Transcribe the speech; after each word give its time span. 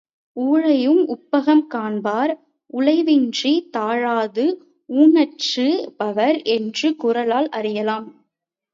ஊழையும் 0.37 1.01
உப்பக்கம் 1.07 1.67
காண்பர் 1.67 2.33
உலைவின்றித் 2.73 3.69
தாழாது 3.71 4.45
உஞற்று 4.89 5.67
power 5.97 6.41
என்ற 6.51 6.91
குறளால் 7.03 7.49
அறியலாம். 7.51 8.07